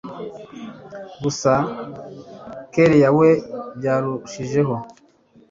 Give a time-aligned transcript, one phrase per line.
[1.23, 1.53] gusa
[2.73, 3.29] kellia we
[3.77, 4.75] byarushijeho